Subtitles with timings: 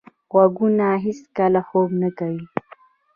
[0.31, 2.43] غوږونه هیڅکله خوب نه کوي.